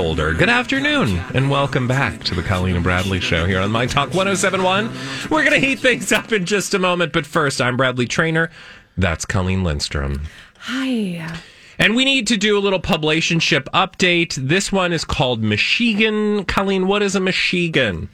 [0.00, 0.32] Older.
[0.32, 4.14] Good afternoon, and welcome back to the Colleen and Bradley Show here on My Talk
[4.14, 4.90] 1071.
[5.28, 8.50] We're going to heat things up in just a moment, but first, I'm Bradley Traynor.
[8.96, 10.22] That's Colleen Lindstrom.
[10.60, 11.38] Hi.
[11.78, 14.36] And we need to do a little publicationship update.
[14.36, 16.46] This one is called Michigan.
[16.46, 18.08] Colleen, what is a Michigan?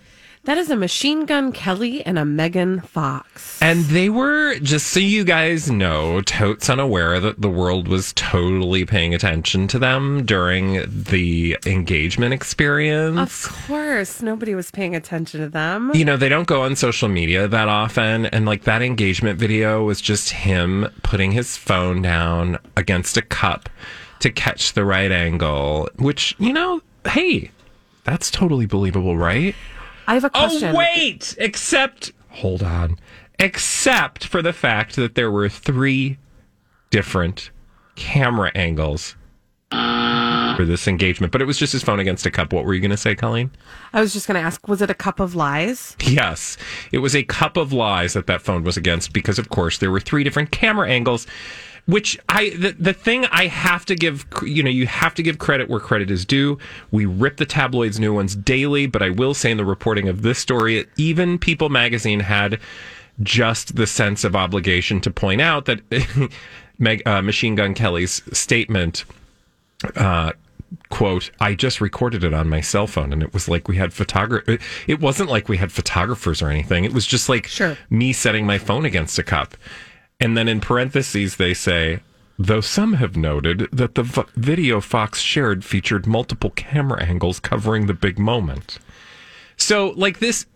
[0.46, 3.60] That is a Machine Gun Kelly and a Megan Fox.
[3.60, 8.84] And they were, just so you guys know, totes unaware that the world was totally
[8.84, 13.44] paying attention to them during the engagement experience.
[13.44, 15.90] Of course, nobody was paying attention to them.
[15.96, 18.26] You know, they don't go on social media that often.
[18.26, 23.68] And like that engagement video was just him putting his phone down against a cup
[24.20, 27.50] to catch the right angle, which, you know, hey,
[28.04, 29.56] that's totally believable, right?
[30.06, 30.74] I have a oh, question.
[30.74, 31.34] Oh, wait!
[31.38, 32.98] Except, hold on.
[33.38, 36.18] Except for the fact that there were three
[36.90, 37.50] different
[37.96, 39.16] camera angles
[39.70, 42.52] for this engagement, but it was just his phone against a cup.
[42.52, 43.50] What were you going to say, Colleen?
[43.92, 45.96] I was just going to ask was it a cup of lies?
[46.00, 46.56] Yes,
[46.92, 49.90] it was a cup of lies that that phone was against because, of course, there
[49.90, 51.26] were three different camera angles.
[51.86, 55.38] Which I the, the thing I have to give you know you have to give
[55.38, 56.58] credit where credit is due.
[56.90, 60.22] We rip the tabloids new ones daily, but I will say in the reporting of
[60.22, 62.58] this story, even People Magazine had
[63.22, 65.80] just the sense of obligation to point out that
[66.78, 69.04] Meg, uh, Machine Gun Kelly's statement
[69.94, 70.32] uh,
[70.88, 73.92] quote i just recorded it on my cell phone and it was like we had
[73.92, 77.76] photographer it wasn't like we had photographers or anything it was just like Sure.
[77.88, 79.56] me setting my phone against a cup
[80.20, 82.00] and then in parentheses they say
[82.38, 87.86] though some have noted that the v- video fox shared featured multiple camera angles covering
[87.86, 88.78] the big moment
[89.56, 90.46] so like this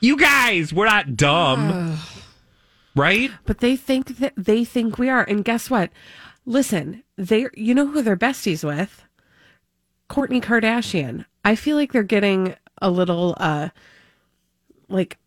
[0.00, 1.98] you guys we're not dumb
[2.94, 5.22] right But they think that they think we are.
[5.22, 5.90] And guess what?
[6.46, 9.04] Listen, they you know who they're besties with?
[10.08, 11.24] Kourtney Kardashian.
[11.44, 13.68] I feel like they're getting a little uh
[14.88, 15.18] like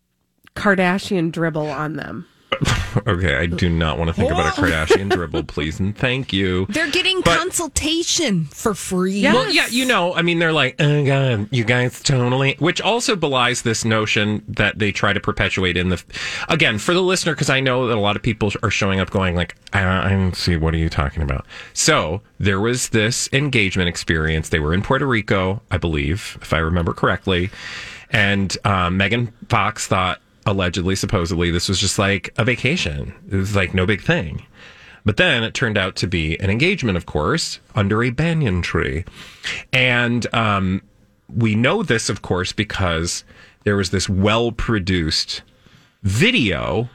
[0.56, 2.26] Kardashian dribble on them.
[3.06, 6.66] okay i do not want to think about a kardashian dribble please and thank you
[6.70, 9.20] They're getting But- consultation for free.
[9.20, 9.34] Yeah.
[9.34, 13.16] Well, yeah, you know, I mean, they're like, oh god, you guys totally, which also
[13.16, 16.02] belies this notion that they try to perpetuate in the,
[16.48, 19.10] again, for the listener, because I know that a lot of people are showing up
[19.10, 21.46] going like, I, I don't see what are you talking about.
[21.72, 24.48] So there was this engagement experience.
[24.48, 27.50] They were in Puerto Rico, I believe, if I remember correctly,
[28.10, 33.14] and um, Megan Fox thought allegedly, supposedly, this was just like a vacation.
[33.30, 34.46] It was like no big thing.
[35.04, 39.04] But then it turned out to be an engagement, of course, under a banyan tree.
[39.72, 40.82] And um,
[41.34, 43.24] we know this, of course, because
[43.64, 45.42] there was this well produced
[46.02, 46.88] video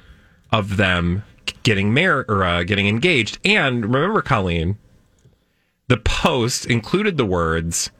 [0.51, 1.23] of them
[1.63, 3.39] getting married or uh, getting engaged.
[3.43, 4.77] And remember, Colleen,
[5.87, 7.91] the post included the words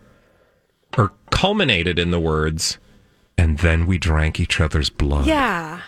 [0.97, 2.77] or culminated in the words,
[3.38, 5.28] and then we drank each other's blood.
[5.28, 5.81] Yeah.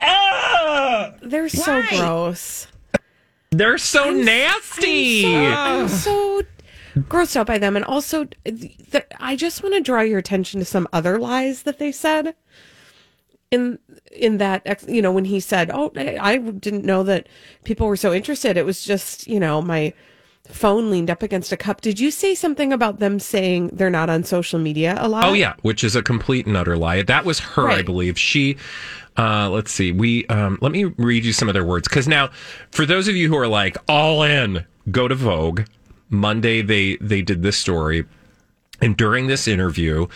[0.00, 1.12] Ah!
[1.22, 2.66] They're so gross.
[3.50, 5.26] They're so nasty.
[5.34, 6.42] I'm so
[6.96, 7.76] grossed out by them.
[7.76, 11.78] And also, th- I just want to draw your attention to some other lies that
[11.78, 12.34] they said.
[13.50, 13.80] In
[14.12, 17.28] in that, ex- you know, when he said, "Oh, I I didn't know that
[17.64, 18.56] people were so interested.
[18.56, 19.92] It was just, you know, my
[20.48, 24.10] phone leaned up against a cup." Did you say something about them saying they're not
[24.10, 25.24] on social media a lot?
[25.24, 27.02] Oh yeah, which is a complete and utter lie.
[27.02, 28.18] That was her, I believe.
[28.18, 28.56] She
[29.16, 29.92] uh let's see.
[29.92, 32.30] We um let me read you some of their words cuz now
[32.70, 35.62] for those of you who are like all in, go to Vogue.
[36.08, 38.04] Monday they they did this story
[38.82, 40.06] and during this interview,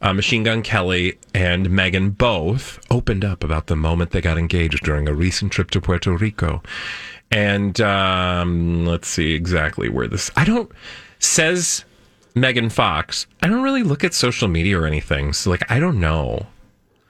[0.00, 4.84] uh, Machine Gun Kelly and Megan both opened up about the moment they got engaged
[4.84, 6.62] during a recent trip to Puerto Rico.
[7.32, 10.30] And um, let's see exactly where this.
[10.36, 10.70] I don't.
[11.18, 11.84] Says
[12.34, 13.26] Megan Fox.
[13.42, 15.32] I don't really look at social media or anything.
[15.32, 16.46] So, like, I don't know.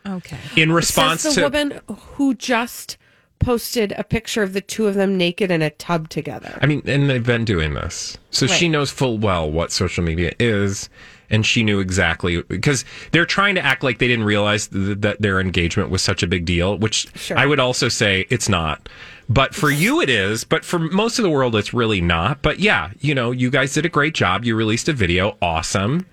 [0.06, 0.38] Okay.
[0.56, 1.46] In response Says the to.
[1.46, 2.96] woman who just
[3.38, 6.56] posted a picture of the two of them naked in a tub together.
[6.62, 8.16] I mean, and they've been doing this.
[8.30, 10.88] So she knows full well what social media is.
[11.30, 15.22] And she knew exactly because they're trying to act like they didn't realize th- that
[15.22, 17.38] their engagement was such a big deal, which Sure.
[17.38, 18.86] I would also say it's not.
[19.32, 20.44] But for you, it is.
[20.44, 22.43] But for most of the world, it's really not.
[22.43, 24.44] But yeah, you know, you guys did a great job.
[24.44, 25.38] You released a video.
[25.40, 26.05] Awesome.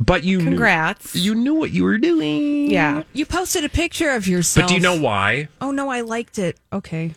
[0.00, 1.14] But you Congrats.
[1.14, 2.70] Knew, you knew what you were doing.
[2.70, 3.02] yeah.
[3.12, 4.64] You posted a picture of yourself.
[4.64, 5.48] But do you know why?
[5.60, 6.56] Oh no, I liked it.
[6.72, 7.14] Okay.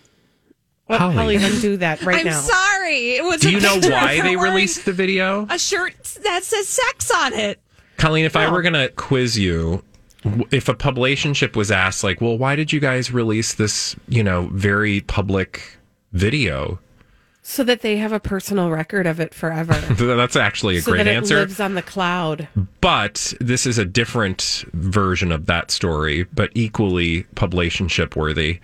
[0.87, 1.15] Well, Holly.
[1.15, 2.41] Holly, undo that right I'm now.
[2.41, 3.11] sorry.
[3.15, 3.39] It was.
[3.39, 5.45] Do a you know why they released the video?
[5.49, 7.61] a shirt that says sex on it?
[7.97, 9.83] Colleen, if I were going to quiz you, w-
[10.51, 14.49] if a publicationship was asked, like, well, why did you guys release this, you know,
[14.53, 15.77] very public
[16.11, 16.79] video?
[17.43, 19.73] So that they have a personal record of it forever.
[19.95, 21.39] That's actually a so great that it answer.
[21.39, 22.47] lives on the cloud.
[22.81, 28.59] But this is a different version of that story, but equally publicationship worthy.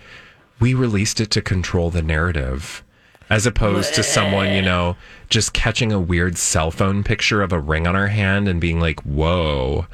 [0.60, 2.84] We released it to control the narrative.
[3.30, 4.96] As opposed to someone, you know,
[5.28, 8.80] just catching a weird cell phone picture of a ring on her hand and being
[8.80, 9.86] like, whoa.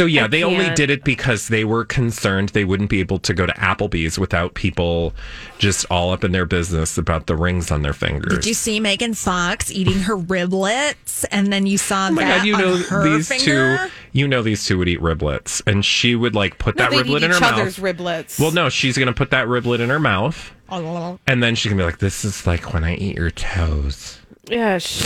[0.00, 3.00] So, yeah, I they only can't- did it because they were concerned they wouldn't be
[3.00, 5.12] able to go to Applebee's without people
[5.58, 8.32] just all up in their business about the rings on their fingers.
[8.32, 12.38] Did you see Megan Fox eating her riblets, and then you saw Oh my that
[12.38, 13.76] god, you on know her these finger?
[13.76, 13.92] two.
[14.12, 17.18] You know these two would eat riblets, and she would like put No, that riblet
[17.18, 17.94] eat in her each other's mouth.
[17.96, 18.40] riblets.
[18.40, 21.82] Well, no, she's gonna put that riblet in her mouth, Oh, and then she's gonna
[21.82, 24.18] be like, "This is like when I eat your toes."
[24.48, 25.04] Yeah, sh-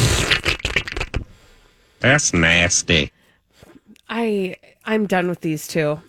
[1.98, 3.10] That's nasty.
[4.08, 4.54] I
[4.86, 6.00] I'm done with these two.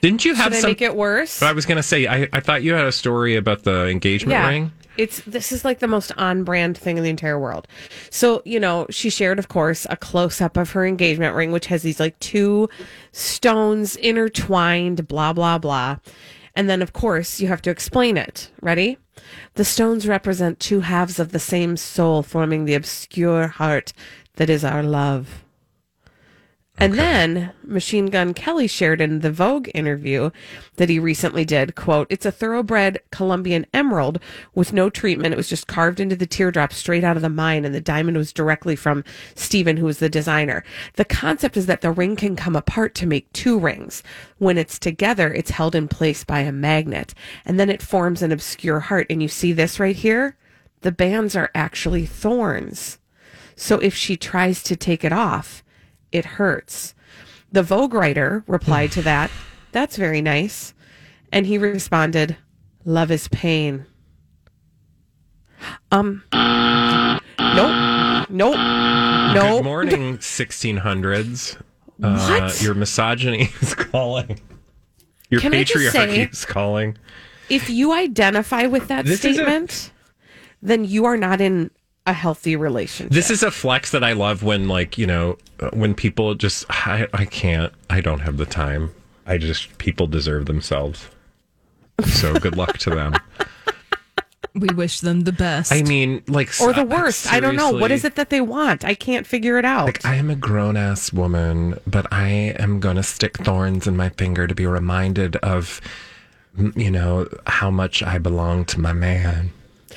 [0.00, 0.70] Didn't you have Should I some?
[0.70, 1.42] make it worse?
[1.42, 4.48] I was gonna say, I, I thought you had a story about the engagement yeah.
[4.48, 4.72] ring.
[4.96, 7.68] It's this is like the most on brand thing in the entire world.
[8.10, 11.66] So, you know, she shared, of course, a close up of her engagement ring, which
[11.66, 12.68] has these like two
[13.12, 15.98] stones intertwined, blah, blah, blah.
[16.54, 18.50] And then, of course, you have to explain it.
[18.62, 18.96] Ready?
[19.54, 23.92] The stones represent two halves of the same soul, forming the obscure heart
[24.36, 25.44] that is our love.
[26.78, 30.30] And then Machine Gun Kelly shared in the Vogue interview
[30.76, 34.20] that he recently did, quote, It's a thoroughbred Colombian emerald
[34.54, 35.32] with no treatment.
[35.32, 38.18] It was just carved into the teardrop straight out of the mine, and the diamond
[38.18, 40.64] was directly from Stephen, who was the designer.
[40.94, 44.02] The concept is that the ring can come apart to make two rings.
[44.36, 47.14] When it's together, it's held in place by a magnet,
[47.46, 49.06] and then it forms an obscure heart.
[49.08, 50.36] And you see this right here?
[50.82, 52.98] The bands are actually thorns.
[53.56, 55.64] So if she tries to take it off,
[56.12, 56.94] it hurts.
[57.52, 59.30] The Vogue writer replied to that,
[59.72, 60.74] That's very nice.
[61.32, 62.36] And he responded,
[62.84, 63.86] Love is pain.
[65.90, 68.56] Um, nope, nope,
[69.34, 71.56] Good morning, 1600s.
[72.02, 72.62] Uh, What?
[72.62, 74.38] your misogyny is calling.
[75.30, 76.96] Your Can patriarchy say- is calling.
[77.48, 79.92] If you identify with that This is a- statement,
[80.62, 81.70] then you are not in
[82.06, 83.12] a healthy relationship.
[83.12, 86.64] This is a flex that I love when, like, you know, uh, when people just,
[86.70, 88.94] I, I can't, I don't have the time.
[89.26, 91.08] I just, people deserve themselves.
[92.04, 93.14] So good luck to them.
[94.54, 95.70] We wish them the best.
[95.70, 97.30] I mean, like, or the worst.
[97.30, 97.72] I don't know.
[97.72, 98.86] What is it that they want?
[98.86, 99.84] I can't figure it out.
[99.84, 103.98] Like, I am a grown ass woman, but I am going to stick thorns in
[103.98, 105.82] my finger to be reminded of,
[106.74, 109.50] you know, how much I belong to my man.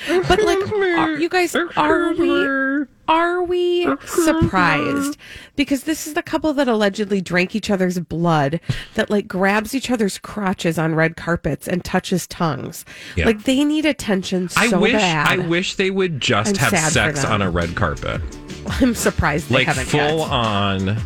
[0.07, 5.17] But like, are, you guys, are we are we surprised?
[5.55, 8.59] Because this is the couple that allegedly drank each other's blood,
[8.93, 12.85] that like grabs each other's crotches on red carpets and touches tongues.
[13.15, 13.25] Yeah.
[13.25, 15.27] Like they need attention so I wish, bad.
[15.27, 18.21] I wish they would just I'm have sex on a red carpet.
[18.67, 20.29] I'm surprised they Like, haven't full yet.
[20.29, 20.97] on.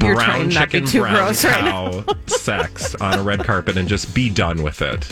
[0.00, 3.44] You're brown trying not chicken, be too brown gross right cow sex on a red
[3.44, 5.10] carpet and just be done with it.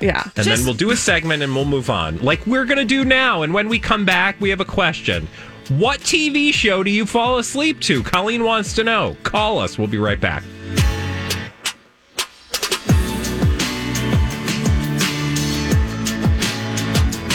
[0.00, 0.28] Yeah.
[0.36, 2.18] And then we'll do a segment and we'll move on.
[2.18, 3.42] Like we're going to do now.
[3.42, 5.28] And when we come back, we have a question.
[5.68, 8.02] What TV show do you fall asleep to?
[8.02, 9.16] Colleen wants to know.
[9.24, 9.78] Call us.
[9.78, 10.44] We'll be right back.